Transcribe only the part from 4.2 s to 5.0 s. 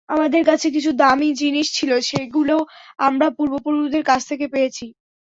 থেকে পেয়েছি।